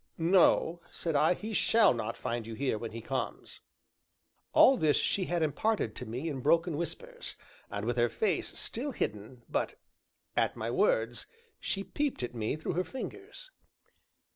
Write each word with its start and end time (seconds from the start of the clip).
"No," 0.17 0.81
said 0.89 1.15
I, 1.15 1.35
"he 1.35 1.53
shall 1.53 1.93
not 1.93 2.17
find 2.17 2.47
you 2.47 2.55
here 2.55 2.79
when 2.79 2.91
he 2.91 3.01
comes." 3.03 3.59
All 4.51 4.75
this 4.75 4.97
she 4.97 5.25
had 5.25 5.43
imparted 5.43 5.95
to 5.95 6.07
me 6.07 6.27
in 6.27 6.39
broken 6.39 6.75
whispers, 6.75 7.35
and 7.69 7.85
with 7.85 7.97
her 7.97 8.09
face 8.09 8.57
still 8.57 8.93
hidden, 8.93 9.43
but, 9.47 9.75
at 10.35 10.55
my 10.57 10.71
words, 10.71 11.27
she 11.59 11.83
peeped 11.83 12.23
at 12.23 12.33
me 12.33 12.55
through 12.55 12.73
her 12.73 12.83
fingers. 12.83 13.51